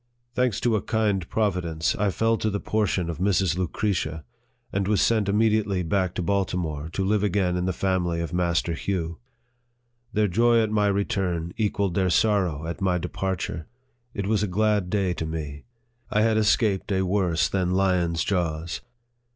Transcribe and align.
Thanks 0.33 0.59
to 0.61 0.75
a 0.75 0.81
kind 0.81 1.29
Providence, 1.29 1.95
I 1.95 2.09
fell 2.09 2.35
to 2.37 2.49
the 2.49 2.59
portion 2.59 3.07
of 3.07 3.19
Mrs. 3.19 3.55
Lucretia, 3.55 4.23
and 4.73 4.87
was 4.87 4.99
sent 4.99 5.29
immediately 5.29 5.83
back 5.83 6.15
to 6.15 6.23
Balti 6.23 6.57
more, 6.57 6.89
to 6.93 7.05
live 7.05 7.21
again 7.23 7.55
in 7.55 7.65
the 7.65 7.71
family 7.71 8.19
of 8.19 8.33
Master 8.33 8.73
Hugh. 8.73 9.19
Their 10.11 10.27
joy 10.27 10.59
at 10.59 10.71
my 10.71 10.87
return 10.87 11.53
equalled 11.55 11.93
their 11.93 12.09
sorrow 12.09 12.65
at 12.65 12.81
my 12.81 12.97
departure. 12.97 13.67
It 14.15 14.25
was 14.25 14.41
a 14.41 14.47
glad 14.47 14.89
day 14.89 15.13
to 15.13 15.25
me. 15.27 15.65
I 16.09 16.21
had 16.23 16.35
escaped 16.35 16.91
a 16.91 17.03
worse 17.03 17.47
than 17.47 17.69
lion's 17.75 18.23
jaws. 18.23 18.81